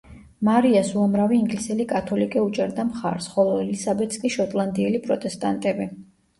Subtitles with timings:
[0.47, 5.91] მარიას უამრავი ინგლისელი კათოლიკე უჭერდა მხარს ხოლო ელისაბედს კი შოტლანდიელი პროტესტანტები.